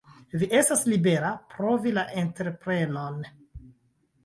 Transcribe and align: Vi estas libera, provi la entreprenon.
Vi 0.43 0.47
estas 0.59 0.85
libera, 0.93 1.29
provi 1.51 1.93
la 1.99 2.07
entreprenon. 2.23 3.23